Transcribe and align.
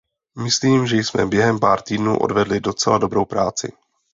Myslím, 0.43 0.87
že 0.87 0.95
jsme 0.95 1.25
během 1.25 1.59
pár 1.59 1.81
týdnů 1.81 2.17
odvedli 2.19 2.59
docela 2.59 2.97
dobrou 2.97 3.25
práci. 3.25 3.71